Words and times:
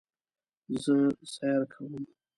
زه 0.83 0.95
سیر 1.31 1.61
کوم 1.73 1.93